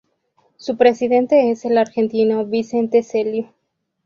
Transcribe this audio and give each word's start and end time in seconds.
Su 0.57 0.77
presidente 0.77 1.51
es 1.51 1.63
el 1.63 1.77
argentino 1.77 2.43
Vicente 2.47 3.03
Celio. 3.03 3.53